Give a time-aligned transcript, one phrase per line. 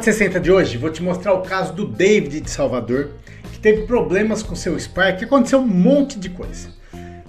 [0.00, 3.10] 460 de hoje, vou te mostrar o caso do David de Salvador,
[3.52, 6.70] que teve problemas com seu Spark, que aconteceu um monte de coisa.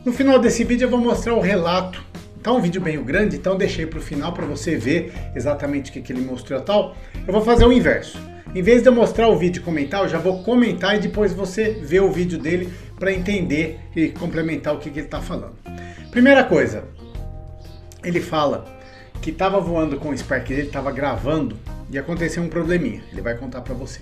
[0.06, 2.02] No final desse vídeo eu vou mostrar o relato.
[2.42, 5.94] Tá um vídeo meio grande, então deixei para o final para você ver exatamente o
[5.94, 6.96] que, que ele mostrou e tal.
[7.28, 8.18] Eu vou fazer o inverso.
[8.56, 11.34] Em vez de eu mostrar o vídeo e comentar, eu já vou comentar e depois
[11.34, 15.58] você vê o vídeo dele para entender e complementar o que, que ele está falando.
[16.10, 16.86] Primeira coisa,
[18.02, 18.66] ele fala
[19.22, 21.58] que estava voando com o Spark dele, estava gravando
[21.92, 23.04] e aconteceu um probleminha.
[23.12, 24.00] Ele vai contar para você.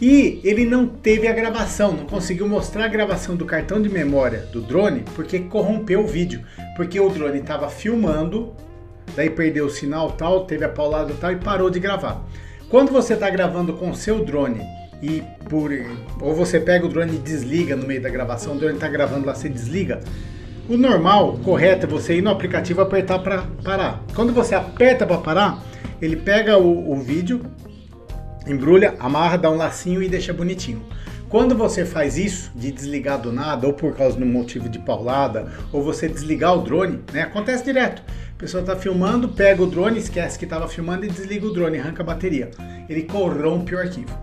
[0.00, 4.40] E ele não teve a gravação, não conseguiu mostrar a gravação do cartão de memória
[4.52, 6.42] do drone porque corrompeu o vídeo.
[6.76, 8.52] Porque o drone estava filmando,
[9.14, 12.26] daí perdeu o sinal tal, teve a paulada tal e parou de gravar.
[12.68, 14.60] Quando você está gravando com o seu drone
[15.00, 15.70] e por
[16.20, 19.26] ou você pega o drone e desliga no meio da gravação, o drone está gravando
[19.26, 20.00] lá, você desliga.
[20.68, 24.02] O normal, correto é você ir no aplicativo apertar para parar.
[24.14, 25.62] Quando você aperta para parar,
[26.04, 27.40] ele pega o, o vídeo,
[28.46, 30.84] embrulha, amarra, dá um lacinho e deixa bonitinho.
[31.28, 34.78] Quando você faz isso, de desligar do nada, ou por causa de um motivo de
[34.78, 37.22] paulada, ou você desligar o drone, né?
[37.22, 38.02] Acontece direto.
[38.34, 41.78] A pessoa está filmando, pega o drone, esquece que estava filmando e desliga o drone,
[41.78, 42.50] arranca a bateria.
[42.88, 44.16] Ele corrompe o arquivo.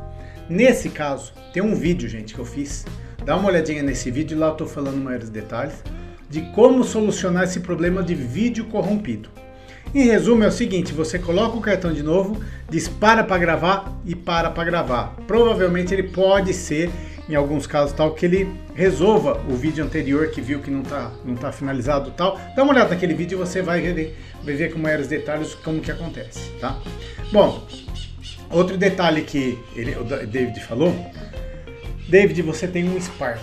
[0.47, 2.85] Nesse caso, tem um vídeo, gente, que eu fiz.
[3.25, 5.83] Dá uma olhadinha nesse vídeo, lá eu estou falando maiores detalhes
[6.29, 9.29] de como solucionar esse problema de vídeo corrompido.
[9.93, 14.15] Em resumo, é o seguinte: você coloca o cartão de novo, dispara para gravar e
[14.15, 15.15] para para gravar.
[15.27, 16.89] Provavelmente ele pode ser,
[17.27, 21.11] em alguns casos, tal que ele resolva o vídeo anterior que viu que não está
[21.25, 22.39] não tá finalizado tal.
[22.55, 25.81] Dá uma olhada naquele vídeo e você vai ver, vai ver com maiores detalhes como
[25.81, 26.79] que acontece, tá?
[27.29, 27.67] Bom,
[28.49, 30.95] outro detalhe que ele, o David falou,
[32.07, 33.41] David, você tem um Spark.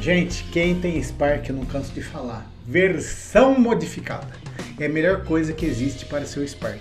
[0.00, 4.47] Gente, quem tem Spark, eu não canso de falar, versão modificada
[4.78, 6.80] é a melhor coisa que existe para seu Spark.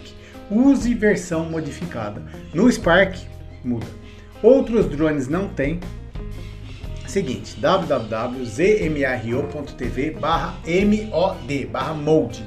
[0.50, 2.22] Use versão modificada.
[2.54, 3.18] No Spark,
[3.64, 3.88] muda.
[4.42, 5.80] Outros drones não tem.
[7.08, 8.52] Seguinte, www.zmro.tv
[10.12, 12.46] barra MOD, barra mode.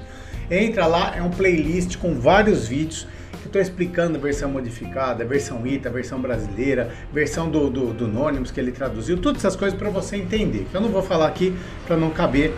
[0.50, 3.06] Entra lá, é um playlist com vários vídeos
[3.40, 8.60] que estou explicando versão modificada, versão ITA, versão brasileira, versão do, do, do Anonymous que
[8.60, 10.66] ele traduziu, todas essas coisas para você entender.
[10.72, 11.56] Eu não vou falar aqui
[11.86, 12.52] para não caber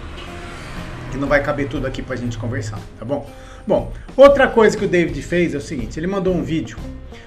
[1.13, 3.29] que não vai caber tudo aqui pra gente conversar, tá bom?
[3.67, 6.79] Bom, outra coisa que o David fez é o seguinte, ele mandou um vídeo.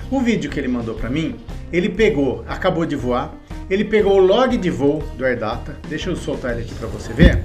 [0.09, 1.35] O vídeo que ele mandou para mim,
[1.71, 3.31] ele pegou, acabou de voar,
[3.69, 5.77] ele pegou o log de voo do AirData.
[5.87, 7.43] Deixa eu soltar ele aqui para você ver.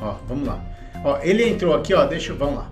[0.00, 0.62] Ó, vamos lá.
[1.02, 2.70] Ó, ele entrou aqui, ó, deixa, vamos lá.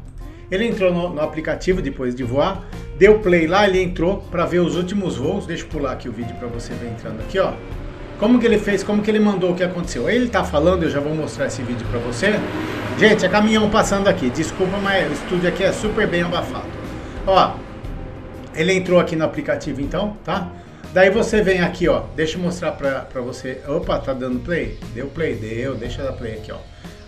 [0.50, 2.66] Ele entrou no, no aplicativo depois de voar,
[2.98, 5.46] deu play lá, ele entrou para ver os últimos voos.
[5.46, 7.52] Deixa eu pular aqui o vídeo para você ver entrando aqui, ó.
[8.18, 10.10] Como que ele fez, como que ele mandou o que aconteceu.
[10.10, 12.34] Ele tá falando, eu já vou mostrar esse vídeo para você.
[12.98, 14.28] Gente, é caminhão passando aqui.
[14.28, 16.66] Desculpa, mas o estúdio aqui é super bem abafado.
[17.26, 17.54] Ó,
[18.54, 20.50] ele entrou aqui no aplicativo então, tá?
[20.92, 22.02] Daí você vem aqui, ó.
[22.16, 23.60] Deixa eu mostrar pra, pra você.
[23.68, 24.78] Opa, tá dando play?
[24.94, 25.76] Deu play, deu.
[25.76, 26.56] Deixa dar play aqui, ó.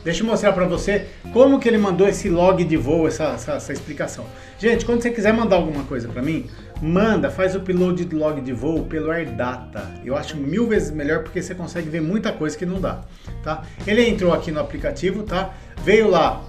[0.05, 3.53] Deixa eu mostrar para você como que ele mandou esse log de voo, essa, essa,
[3.53, 4.25] essa explicação.
[4.59, 6.47] Gente, quando você quiser mandar alguma coisa para mim,
[6.81, 9.91] manda, faz o upload do log de voo pelo AirData.
[10.05, 13.03] Eu acho mil vezes melhor porque você consegue ver muita coisa que não dá,
[13.43, 13.63] tá?
[13.87, 15.55] Ele entrou aqui no aplicativo, tá?
[15.85, 16.43] Veio lá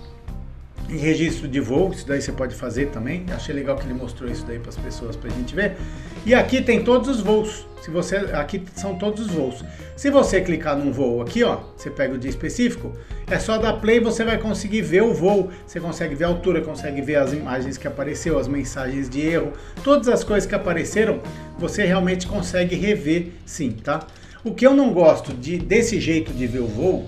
[0.92, 3.26] em registro de voo, isso daí você pode fazer também.
[3.34, 5.78] Achei legal que ele mostrou isso daí para as pessoas para a gente ver.
[6.26, 7.66] E aqui tem todos os voos.
[7.82, 9.64] Se você aqui são todos os voos.
[9.96, 12.92] Se você clicar num voo aqui, ó, você pega o dia específico,
[13.26, 15.50] é só dar play, você vai conseguir ver o voo.
[15.66, 19.54] Você consegue ver a altura, consegue ver as imagens que apareceu, as mensagens de erro,
[19.84, 21.22] todas as coisas que apareceram,
[21.58, 24.06] você realmente consegue rever, sim, tá?
[24.44, 27.08] O que eu não gosto de desse jeito de ver o voo,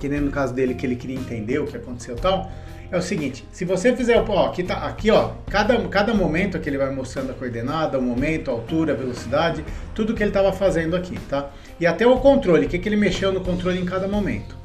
[0.00, 2.50] que nem no caso dele que ele queria entender o que aconteceu e tal,
[2.90, 6.68] é o seguinte, se você fizer, ó, aqui tá, aqui ó, cada, cada momento que
[6.68, 9.64] ele vai mostrando a coordenada, o momento, a altura, a velocidade,
[9.94, 11.50] tudo que ele estava fazendo aqui, tá?
[11.78, 14.56] E até o controle, o que, que ele mexeu no controle em cada momento.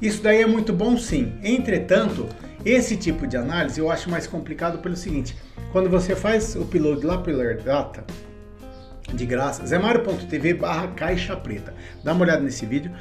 [0.00, 1.32] Isso daí é muito bom sim.
[1.42, 2.28] Entretanto,
[2.64, 5.36] esse tipo de análise eu acho mais complicado pelo seguinte,
[5.72, 8.04] quando você faz o upload lá pelo AirData,
[9.12, 11.74] de graça, zemario.tv barra caixa preta.
[12.02, 12.92] Dá uma olhada nesse vídeo.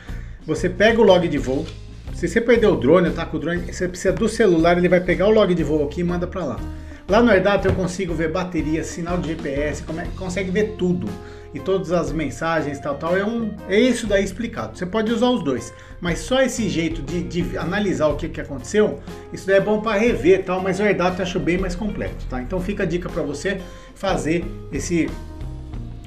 [0.46, 1.66] Você pega o log de voo,
[2.14, 5.02] se você perdeu o drone, tá com o drone, você precisa do celular, ele vai
[5.02, 6.60] pegar o log de voo aqui e manda para lá.
[7.12, 11.10] Lá no AirData eu consigo ver bateria, sinal de GPS, é, consegue ver tudo.
[11.54, 13.18] E todas as mensagens, tal, tal.
[13.18, 14.78] É, um, é isso daí explicado.
[14.78, 15.74] Você pode usar os dois.
[16.00, 19.02] Mas só esse jeito de, de analisar o que, que aconteceu,
[19.34, 20.62] isso daí é bom para rever tal.
[20.62, 22.42] Mas o AirData eu acho bem mais completo, tá?
[22.42, 23.60] Então fica a dica para você
[23.94, 25.10] fazer esse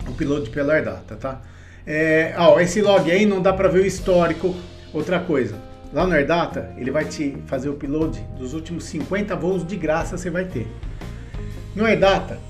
[0.08, 1.42] upload pelo AirData, tá?
[1.86, 4.54] É, ó, esse log aí não dá para ver o histórico.
[4.94, 5.56] Outra coisa,
[5.94, 10.18] Lá no AirData, ele vai te fazer o upload dos últimos 50 voos de graça
[10.18, 10.66] você vai ter.
[11.72, 12.40] No AirData,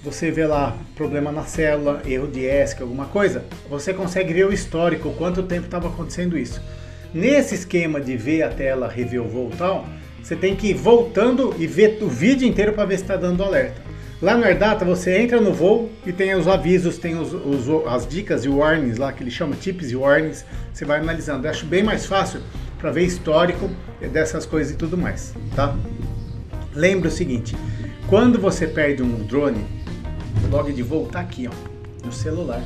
[0.00, 4.52] você vê lá problema na célula, erro de ESC, alguma coisa, você consegue ver o
[4.52, 6.62] histórico, quanto tempo estava acontecendo isso.
[7.12, 9.84] Nesse esquema de ver a tela, rever o voo e tal,
[10.22, 13.42] você tem que ir voltando e ver o vídeo inteiro para ver se está dando
[13.42, 13.85] alerta.
[14.22, 18.08] Lá no AirData você entra no voo e tem os avisos, tem os, os, as
[18.08, 20.42] dicas e warnings lá, que ele chama tips e warnings,
[20.72, 21.46] você vai analisando.
[21.46, 22.40] Eu acho bem mais fácil
[22.78, 23.70] para ver histórico
[24.12, 25.76] dessas coisas e tudo mais, tá?
[26.74, 27.54] Lembra o seguinte,
[28.08, 29.62] quando você perde um drone,
[30.42, 32.62] o log de voo tá aqui, ó, no celular.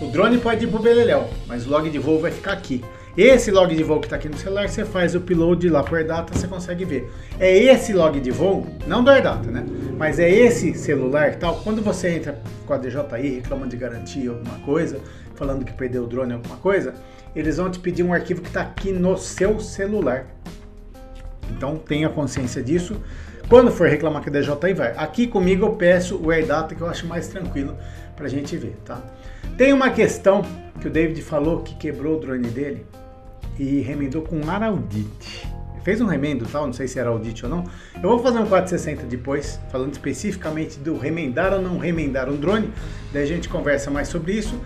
[0.00, 2.82] O drone pode ir pro beleléu, mas o log de voo vai ficar aqui.
[3.16, 5.96] Esse log de voo que está aqui no celular, você faz o upload lá por
[5.96, 7.10] AirData, você consegue ver.
[7.40, 9.64] É esse log de voo, não do AirData, né?
[9.96, 11.60] Mas é esse celular tal.
[11.64, 15.00] Quando você entra com a DJI reclamando de garantia alguma coisa,
[15.34, 16.92] falando que perdeu o drone alguma coisa,
[17.34, 20.26] eles vão te pedir um arquivo que está aqui no seu celular.
[21.50, 23.00] Então tenha consciência disso.
[23.48, 24.92] Quando for reclamar que a DJI vai.
[24.94, 27.78] Aqui comigo eu peço o AirData que eu acho mais tranquilo
[28.14, 29.00] para a gente ver, tá?
[29.56, 30.42] Tem uma questão
[30.82, 32.84] que o David falou que quebrou o drone dele
[33.58, 35.46] e remendou com Araldite.
[35.86, 37.64] Fez um remendo tal, não sei se era Audite ou não.
[37.94, 42.72] Eu vou fazer um 460 depois, falando especificamente do remendar ou não remendar um drone.
[43.12, 44.60] Daí a gente conversa mais sobre isso.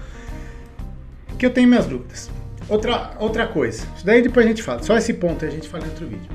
[1.39, 2.31] Que eu tenho minhas dúvidas.
[2.71, 4.83] Outra, outra coisa, isso daí depois a gente fala.
[4.83, 6.31] Só esse ponto a gente fala em outro vídeo.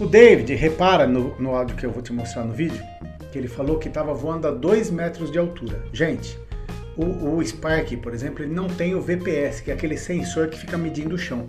[0.00, 2.82] O David, repara no, no áudio que eu vou te mostrar no vídeo,
[3.30, 5.84] que ele falou que estava voando a 2 metros de altura.
[5.92, 6.36] Gente,
[6.96, 10.58] o, o Spark, por exemplo, ele não tem o VPS, que é aquele sensor que
[10.58, 11.46] fica medindo o chão.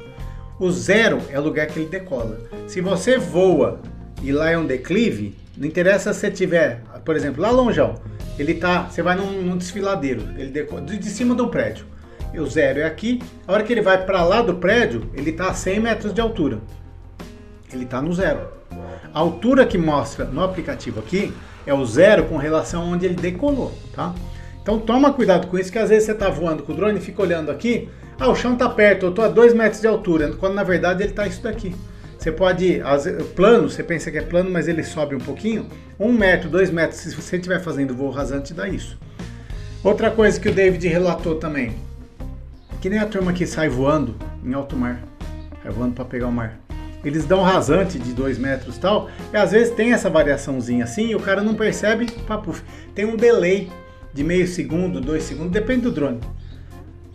[0.62, 2.40] O zero é o lugar que ele decola.
[2.68, 3.80] Se você voa
[4.22, 7.96] e lá é um declive, não interessa se você tiver, por exemplo, lá longeão,
[8.38, 11.88] ele tá, você vai num, num desfiladeiro, ele decola de, de cima do prédio.
[12.32, 13.20] E o zero é aqui.
[13.48, 16.22] A hora que ele vai para lá do prédio, ele está a 100 metros de
[16.22, 16.60] altura.
[17.74, 18.42] Ele está no zero.
[19.12, 21.34] A altura que mostra no aplicativo aqui
[21.66, 24.14] é o zero com relação a onde ele decolou, tá?
[24.62, 27.02] Então toma cuidado com isso, que às vezes você está voando com o drone e
[27.02, 27.90] fica olhando aqui,
[28.22, 31.02] ah, o chão está perto, eu estou a 2 metros de altura, quando na verdade
[31.02, 31.76] ele está isso daqui.
[32.20, 32.80] Você pode,
[33.36, 35.66] plano, você pensa que é plano, mas ele sobe um pouquinho,
[36.00, 38.96] um metro, dois metros, se você estiver fazendo voo rasante, dá isso.
[39.84, 41.76] Outra coisa que o David relatou também,
[42.80, 44.16] que nem a turma que sai voando
[44.46, 45.02] em alto mar,
[45.64, 46.60] vai voando para pegar o mar.
[47.04, 51.16] Eles dão rasante de 2 metros tal, e às vezes tem essa variaçãozinha assim, e
[51.16, 52.62] o cara não percebe, papuf.
[52.94, 53.68] Tem um delay
[54.14, 56.20] de meio segundo, dois segundos, depende do drone.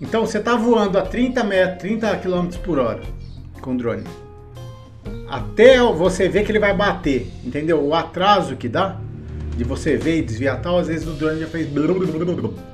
[0.01, 3.03] Então você está voando a 30 metros, 30 km por hora
[3.61, 4.05] com o drone.
[5.29, 7.83] Até você ver que ele vai bater, entendeu?
[7.85, 8.99] O atraso que dá
[9.57, 11.69] de você ver e desviar tal, às vezes o drone já fez.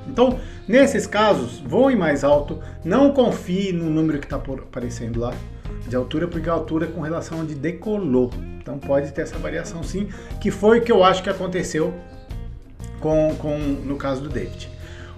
[0.07, 5.33] Então, nesses casos, voe mais alto, não confie no número que está aparecendo lá
[5.87, 8.31] de altura, porque a altura é com relação onde decolou.
[8.61, 10.07] Então pode ter essa variação sim,
[10.39, 11.93] que foi o que eu acho que aconteceu
[12.99, 14.72] com, com no caso do David.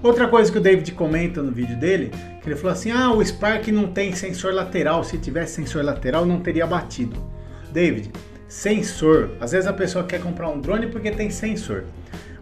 [0.06, 3.26] Outra coisa que o David comenta no vídeo dele, que ele falou assim: "Ah, o
[3.26, 7.20] Spark não tem sensor lateral, se tivesse sensor lateral não teria batido".
[7.72, 8.12] David,
[8.48, 11.86] sensor, às vezes a pessoa quer comprar um drone porque tem sensor.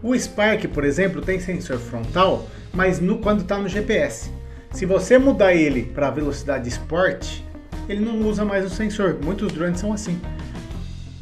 [0.04, 4.30] O Spark, por exemplo, tem sensor frontal, mas no, quando está no GPS.
[4.74, 7.40] Se você mudar ele para velocidade Sport,
[7.88, 9.18] ele não usa mais o sensor.
[9.24, 10.20] Muitos drones são assim.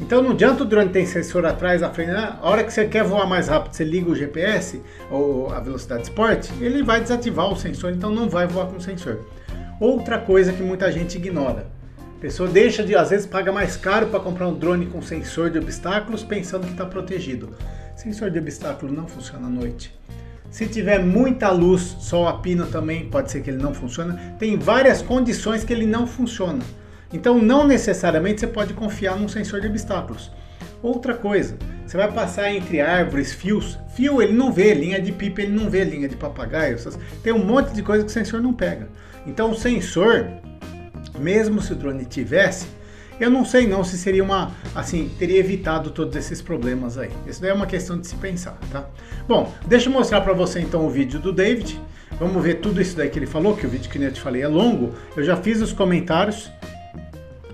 [0.01, 2.09] Então não adianta o drone ter sensor atrás, à frente.
[2.09, 2.35] Né?
[2.41, 4.81] A hora que você quer voar mais rápido, você liga o GPS
[5.11, 9.19] ou a velocidade Sport, ele vai desativar o sensor, então não vai voar com sensor.
[9.79, 11.67] Outra coisa que muita gente ignora.
[12.17, 15.49] A pessoa deixa de, às vezes, paga mais caro para comprar um drone com sensor
[15.49, 17.55] de obstáculos pensando que está protegido.
[17.95, 19.95] Sensor de obstáculo não funciona à noite.
[20.49, 24.19] Se tiver muita luz, sol a pino também pode ser que ele não funcione.
[24.37, 26.59] Tem várias condições que ele não funciona.
[27.13, 30.31] Então, não necessariamente você pode confiar num sensor de obstáculos.
[30.81, 33.77] Outra coisa, você vai passar entre árvores, fios.
[33.95, 36.77] Fio ele não vê, linha de pipa ele não vê, linha de papagaio.
[37.21, 38.89] Tem um monte de coisa que o sensor não pega.
[39.27, 40.27] Então, o sensor,
[41.19, 42.65] mesmo se o drone tivesse,
[43.19, 47.11] eu não sei não se seria uma, assim, teria evitado todos esses problemas aí.
[47.27, 48.87] Isso daí é uma questão de se pensar, tá?
[49.27, 51.79] Bom, deixa eu mostrar para você então o vídeo do David.
[52.19, 54.41] Vamos ver tudo isso daí que ele falou, que o vídeo que eu te falei
[54.41, 54.95] é longo.
[55.15, 56.49] Eu já fiz os comentários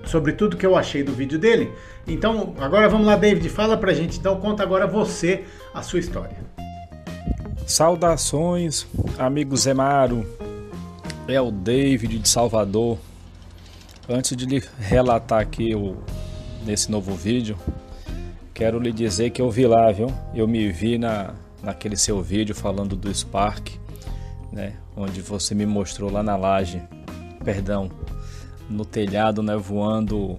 [0.08, 1.72] sobre tudo que eu achei do vídeo dele.
[2.08, 4.18] Então, agora vamos lá, David, fala pra gente.
[4.18, 6.38] Então, conta agora você a sua história.
[7.66, 8.88] Saudações,
[9.20, 10.26] amigo Zemaro.
[11.28, 12.98] É o David de Salvador.
[14.10, 15.98] Antes de lhe relatar aqui o,
[16.66, 17.58] nesse novo vídeo,
[18.54, 20.08] quero lhe dizer que eu vi lá, viu?
[20.34, 23.72] Eu me vi na, naquele seu vídeo falando do Spark,
[24.52, 24.76] né?
[24.96, 26.82] Onde você me mostrou lá na laje,
[27.44, 27.92] perdão,
[28.70, 30.38] no telhado, né, voando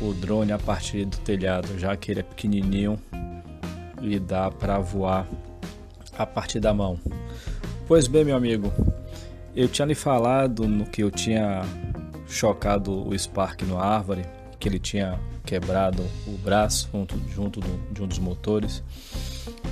[0.00, 2.98] o drone a partir do telhado, já que ele é pequenininho
[4.00, 5.26] e dá para voar
[6.18, 6.98] a partir da mão.
[7.86, 8.72] Pois bem, meu amigo,
[9.54, 11.62] eu tinha lhe falado no que eu tinha
[12.26, 14.22] chocado o Spark no árvore,
[14.58, 18.82] que ele tinha quebrado o braço junto, junto do, de um dos motores.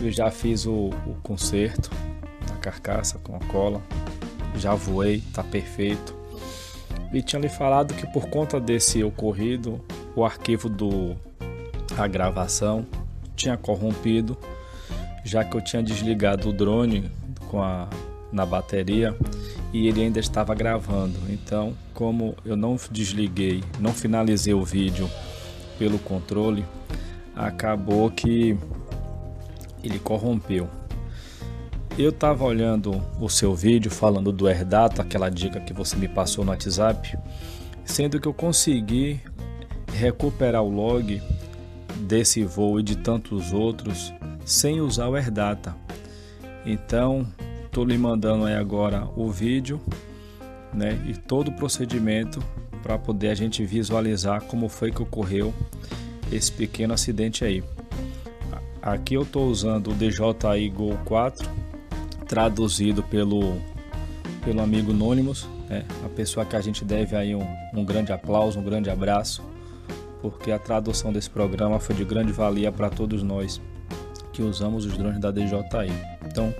[0.00, 1.90] Eu já fiz o, o conserto
[2.46, 3.82] da carcaça com a cola,
[4.56, 6.19] já voei, tá perfeito.
[7.12, 9.80] E tinha lhe falado que por conta desse ocorrido,
[10.14, 11.16] o arquivo do
[11.98, 12.86] a gravação
[13.34, 14.36] tinha corrompido,
[15.24, 17.10] já que eu tinha desligado o drone
[17.48, 17.88] com a
[18.32, 19.16] na bateria
[19.72, 21.18] e ele ainda estava gravando.
[21.28, 25.10] Então, como eu não desliguei, não finalizei o vídeo
[25.78, 26.64] pelo controle,
[27.34, 28.56] acabou que
[29.82, 30.68] ele corrompeu.
[31.98, 36.44] Eu estava olhando o seu vídeo falando do AirData, aquela dica que você me passou
[36.44, 37.18] no WhatsApp,
[37.84, 39.20] sendo que eu consegui
[39.92, 41.20] recuperar o log
[41.96, 44.14] desse voo e de tantos outros
[44.46, 45.76] sem usar o AirData.
[46.64, 47.26] Então,
[47.66, 49.80] estou lhe mandando aí agora o vídeo,
[50.72, 52.42] né, e todo o procedimento
[52.82, 55.52] para poder a gente visualizar como foi que ocorreu
[56.32, 57.62] esse pequeno acidente aí.
[58.80, 61.59] Aqui eu estou usando o DJI Go 4
[62.30, 63.60] traduzido pelo,
[64.44, 65.84] pelo amigo Anonymous, né?
[66.04, 67.44] a pessoa que a gente deve aí um,
[67.74, 69.42] um grande aplauso, um grande abraço,
[70.22, 73.60] porque a tradução desse programa foi de grande valia para todos nós
[74.32, 75.90] que usamos os drones da DJI.
[76.24, 76.54] Então,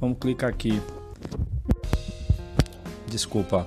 [0.00, 0.80] vamos clicar aqui.
[3.06, 3.66] Desculpa.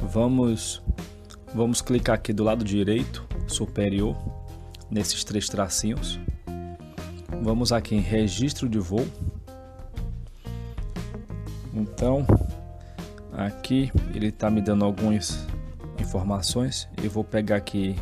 [0.00, 0.80] Vamos
[1.52, 4.16] vamos clicar aqui do lado direito superior
[4.88, 6.20] nesses três tracinhos
[7.42, 9.06] Vamos aqui em registro de voo.
[11.74, 12.26] Então,
[13.32, 15.46] aqui ele está me dando algumas
[15.98, 16.88] informações.
[17.02, 17.96] Eu vou pegar aqui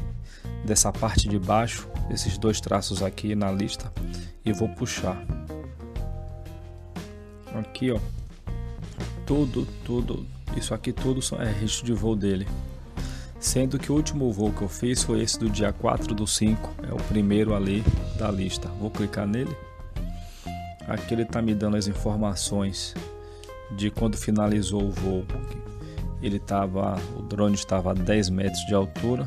[0.65, 3.93] dessa parte de baixo, esses dois traços aqui na lista
[4.45, 5.23] e vou puxar.
[7.55, 7.99] Aqui, ó.
[9.27, 10.27] Tudo, tudo,
[10.57, 12.47] isso aqui tudo é registro de voo dele
[13.45, 16.87] sendo que o último voo que eu fiz foi esse do dia 4 do 5,
[16.89, 17.85] é o primeiro ali
[18.19, 18.69] da lista.
[18.81, 19.55] Vou clicar nele.
[20.87, 22.95] Aqui ele está me dando as informações
[23.77, 25.25] de quando finalizou o voo.
[26.23, 29.27] Ele estava, o drone estava a 10 metros de altura.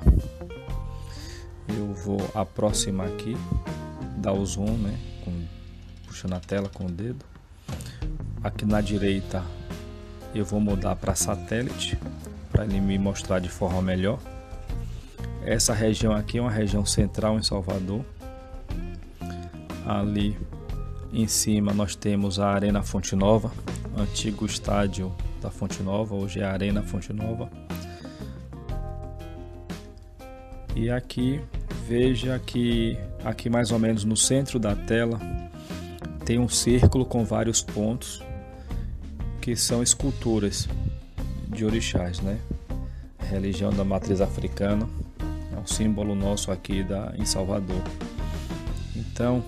[1.68, 3.36] Eu vou aproximar aqui,
[4.18, 5.32] dar o zoom, né, com,
[6.06, 7.26] puxando a tela com o dedo.
[8.44, 9.44] Aqui na direita
[10.34, 11.98] eu vou mudar para satélite
[12.52, 14.20] para ele me mostrar de forma melhor.
[15.46, 18.04] Essa região aqui é uma região central em Salvador.
[19.88, 20.38] Ali
[21.14, 23.50] em cima nós temos a Arena Fonte Nova,
[23.98, 27.50] antigo estádio da Fonte Nova, hoje é a Arena Fonte Nova.
[30.76, 31.40] E aqui
[31.88, 35.22] veja que aqui mais ou menos no centro da tela
[36.26, 38.22] tem um círculo com vários pontos
[39.40, 40.68] que são esculturas
[41.48, 42.38] de orixás, né?
[43.18, 44.86] Religião da matriz africana,
[45.56, 47.82] é um símbolo nosso aqui da, em Salvador.
[48.94, 49.44] Então,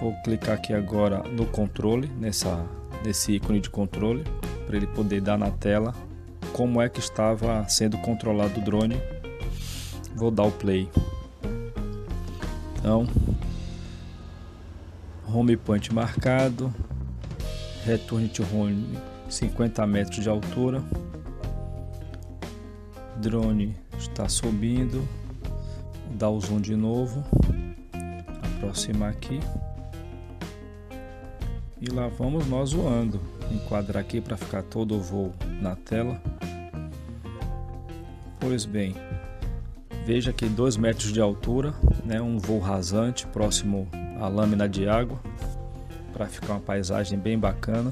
[0.00, 2.64] vou clicar aqui agora no controle, nessa,
[3.04, 4.24] nesse ícone de controle,
[4.66, 5.94] para ele poder dar na tela
[6.52, 8.96] como é que estava sendo controlado o drone.
[10.14, 10.88] Vou dar o play.
[12.78, 13.06] Então,
[15.32, 16.74] home point marcado,
[17.84, 20.82] return to home 50 metros de altura.
[23.18, 25.06] Drone está subindo.
[26.12, 27.22] Dá o zoom de novo.
[28.56, 29.40] Aproximar aqui.
[31.80, 33.18] E lá vamos nós voando.
[33.50, 35.32] Enquadrar aqui para ficar todo o voo
[35.62, 36.20] na tela.
[38.38, 38.94] Pois bem,
[40.04, 43.88] veja que 2 metros de altura, né, um voo rasante próximo
[44.20, 45.18] à lâmina de água,
[46.12, 47.90] para ficar uma paisagem bem bacana.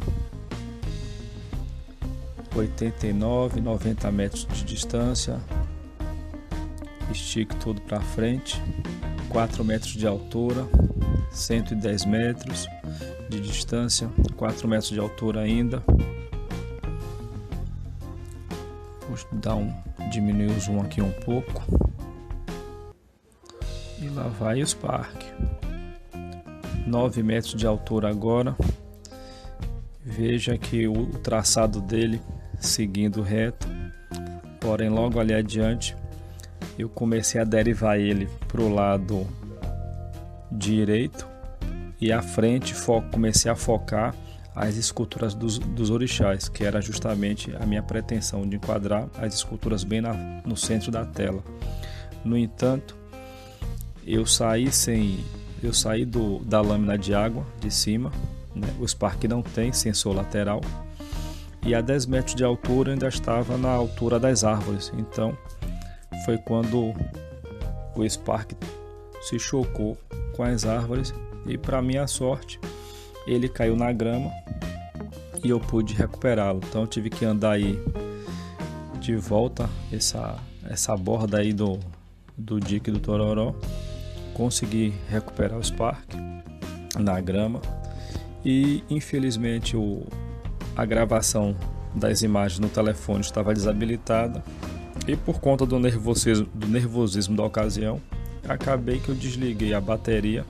[2.55, 5.41] 89, 90 metros de distância.
[7.11, 8.61] Estique tudo para frente.
[9.31, 10.67] 4 metros de altura,
[11.31, 12.69] 110 metros
[13.29, 15.83] de distância, 4 metros de altura ainda.
[19.09, 19.73] Vou dar um
[20.11, 21.63] diminuir o zoom aqui um pouco.
[24.01, 25.25] E lá vai o Spark.
[26.87, 28.57] 9 metros de altura agora.
[30.03, 32.21] Veja que o traçado dele
[32.59, 33.69] seguindo reto,
[34.59, 35.97] porém logo ali adiante
[36.79, 39.27] eu comecei a derivar ele para o lado
[40.51, 41.38] direito
[42.01, 42.75] e à frente
[43.11, 44.15] comecei a focar
[44.55, 49.85] as esculturas dos, dos, orixás, que era justamente a minha pretensão de enquadrar as esculturas
[49.85, 50.13] bem na,
[50.45, 51.43] no centro da tela.
[52.25, 52.97] No entanto,
[54.05, 55.25] eu saí sem
[55.63, 58.13] eu saí do, da lâmina de água de cima,
[58.55, 58.69] né?
[58.79, 60.61] o Spark não tem sensor lateral,
[61.63, 64.93] e a 10 metros de altura ainda estava na altura das árvores.
[64.97, 65.37] Então
[66.25, 66.95] foi quando
[67.95, 68.53] o Spark
[69.23, 69.99] se chocou
[70.37, 71.13] com as árvores
[71.49, 72.61] e para minha sorte
[73.27, 74.31] ele caiu na grama
[75.43, 76.61] e eu pude recuperá-lo.
[76.69, 77.79] Então eu tive que andar aí
[79.01, 80.39] de volta essa
[80.69, 81.79] essa borda aí do
[82.37, 83.55] do dique do Tororó,
[84.33, 86.15] consegui recuperar o Spark
[86.97, 87.61] na grama.
[88.45, 90.07] E infelizmente o
[90.77, 91.57] a gravação
[91.95, 94.45] das imagens no telefone estava desabilitada.
[95.07, 98.01] E por conta do nervosismo, do nervosismo da ocasião,
[98.49, 100.45] acabei que eu desliguei a bateria,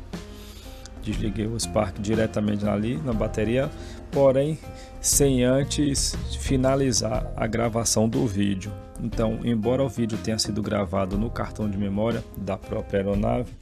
[1.02, 3.71] desliguei o Spark diretamente ali na bateria,
[4.11, 4.59] porém
[5.00, 8.73] sem antes finalizar a gravação do vídeo.
[9.00, 13.52] Então, embora o vídeo tenha sido gravado no cartão de memória da própria aeronave,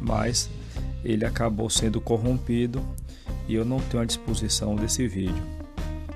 [0.00, 0.48] mas
[1.04, 2.82] ele acabou sendo corrompido
[3.48, 5.42] e eu não tenho a disposição desse vídeo.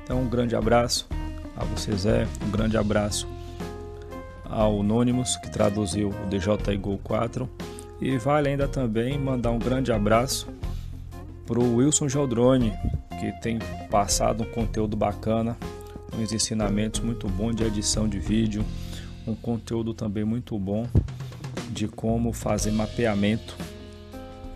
[0.04, 1.08] Então, um grande abraço
[1.56, 2.26] a você, Zé.
[2.46, 3.26] Um grande abraço
[4.44, 7.48] ao Anonymous, que traduziu o DJI Go 4.
[8.00, 10.48] E vale ainda também mandar um grande abraço
[11.46, 12.72] para o Wilson Geldrone,
[13.18, 13.58] que tem
[13.90, 15.56] passado um conteúdo bacana,
[16.18, 18.64] uns ensinamentos muito bons de edição de vídeo,
[19.26, 20.86] um conteúdo também muito bom
[21.70, 23.56] de como fazer mapeamento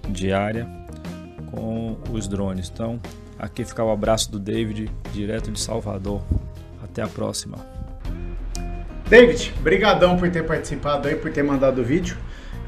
[0.08, 0.68] de área
[1.50, 2.70] com os drones.
[2.72, 3.00] Então,
[3.40, 6.20] Aqui fica o abraço do David, direto de Salvador.
[6.84, 7.56] Até a próxima.
[9.08, 12.18] David, brigadão por ter participado aí, por ter mandado o vídeo.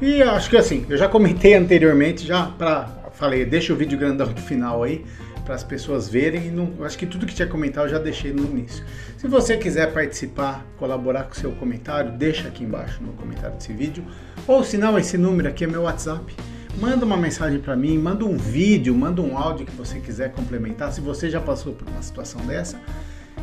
[0.03, 4.27] E acho que assim, eu já comentei anteriormente, já para falei, deixa o vídeo grandão
[4.27, 5.05] do final aí
[5.45, 6.47] para as pessoas verem.
[6.47, 8.83] E não, acho que tudo que tinha comentado eu já deixei no início.
[9.17, 13.71] Se você quiser participar, colaborar com o seu comentário, deixa aqui embaixo no comentário desse
[13.71, 14.03] vídeo.
[14.45, 16.35] Ou se não, esse número aqui é meu WhatsApp
[16.77, 20.91] manda uma mensagem para mim, manda um vídeo, manda um áudio que você quiser complementar,
[20.91, 22.77] se você já passou por uma situação dessa.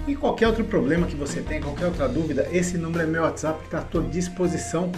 [0.07, 3.59] E qualquer outro problema que você tem, qualquer outra dúvida, esse número é meu WhatsApp
[3.61, 4.91] que está à tua disposição,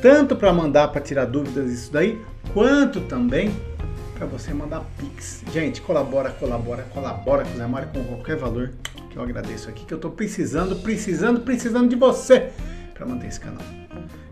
[0.00, 2.20] tanto para mandar para tirar dúvidas isso daí,
[2.52, 3.52] quanto também
[4.14, 5.42] para você mandar Pix.
[5.52, 8.70] Gente, colabora, colabora, colabora com o Zé Mário com qualquer valor
[9.10, 12.50] que eu agradeço aqui, que eu estou precisando, precisando, precisando de você
[12.94, 13.64] para manter esse canal.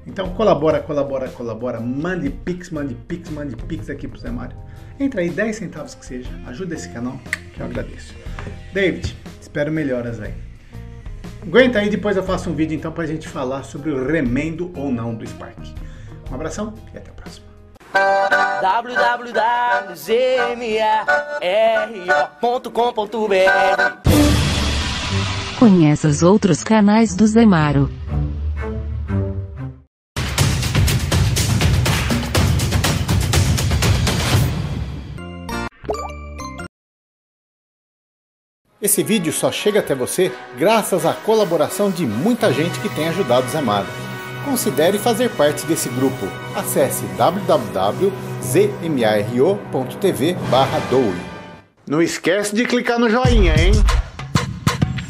[0.07, 4.57] Então colabora, colabora, colabora, mande pix, mande pix, mande pix aqui pro Zé Mário.
[4.99, 7.19] Entra aí, 10 centavos que seja, ajuda esse canal,
[7.55, 8.15] que eu agradeço.
[8.73, 9.17] David,
[9.51, 10.33] espero melhoras aí.
[11.43, 14.93] Aguenta aí, depois eu faço um vídeo então pra gente falar sobre o remendo ou
[14.93, 15.59] não do Spark.
[16.31, 17.47] Um abração e até a próxima.
[18.63, 19.51] www.zmaro.com.br
[25.59, 27.91] Conheça os outros canais do Zemaro.
[38.83, 43.47] Esse vídeo só chega até você graças à colaboração de muita gente que tem ajudado
[43.47, 43.61] o Zé.
[44.43, 46.27] Considere fazer parte desse grupo.
[46.55, 48.07] Acesse www.zmaro.tv
[50.89, 51.15] doe.
[51.87, 53.73] Não esquece de clicar no joinha, hein?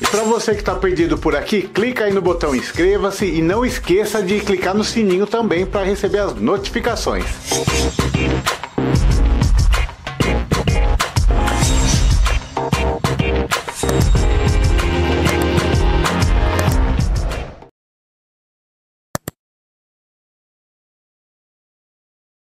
[0.01, 3.65] E para você que está perdido por aqui, clica aí no botão inscreva-se e não
[3.65, 7.25] esqueça de clicar no sininho também para receber as notificações.